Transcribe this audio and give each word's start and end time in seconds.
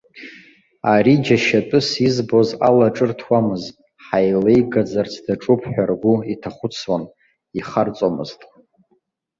Ари 0.93 1.15
џьашьатәыс 1.25 1.87
избоз 2.07 2.49
алаҿырҭуамызт, 2.67 3.75
ҳаилеигаӡарц 4.05 5.13
даҿуп 5.25 5.61
ҳәа 5.71 5.83
ргәы 5.89 6.13
иҭахәыцуан, 6.33 7.03
ихарҵомызт. 7.57 8.41